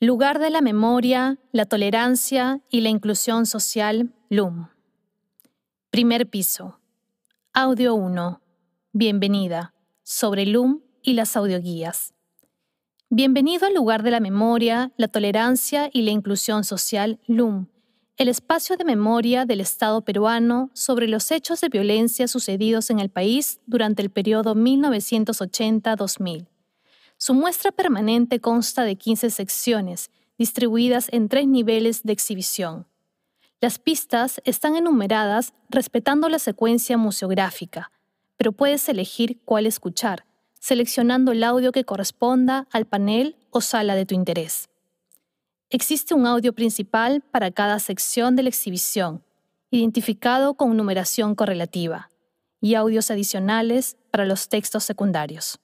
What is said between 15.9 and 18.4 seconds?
y la inclusión social, LUM, el